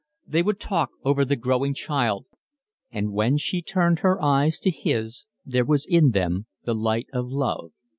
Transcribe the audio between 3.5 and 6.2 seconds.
turned her eyes to his there was in